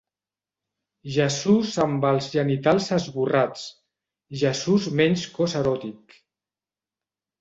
Jesús 1.17 1.73
amb 1.83 2.07
els 2.11 2.29
genitals 2.37 2.87
esborrats; 2.97 3.67
Jesús 4.45 4.89
menys 5.01 5.27
cos 5.37 5.59
eròtic. 5.61 6.21